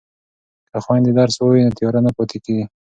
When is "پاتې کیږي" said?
2.17-2.65